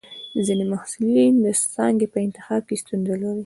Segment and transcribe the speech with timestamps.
[0.45, 3.39] ځینې محصلین د څانګې په انتخاب کې ستونزه لري.